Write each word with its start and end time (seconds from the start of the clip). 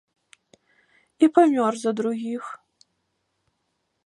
І 1.27 1.29
памёр 1.35 1.73
за 1.83 1.91
другіх. 2.01 2.43